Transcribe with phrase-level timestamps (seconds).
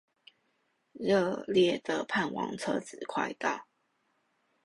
[0.93, 3.67] 熱烈地盼望車子快到